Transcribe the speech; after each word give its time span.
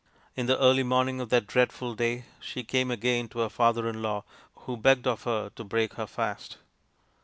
In 0.35 0.47
the 0.47 0.57
early 0.59 0.81
morning 0.81 1.21
of 1.21 1.29
that 1.29 1.45
dreadful 1.45 1.93
day 1.93 2.25
she 2.39 2.63
came 2.63 2.89
again 2.89 3.27
to 3.27 3.39
her 3.41 3.49
father 3.49 3.87
in 3.87 4.01
law, 4.01 4.23
who 4.65 4.75
begged 4.75 5.05
of 5.05 5.25
her 5.25 5.51
to 5.51 5.63
break 5.63 5.93
her 5.93 6.07
fast. 6.07 6.57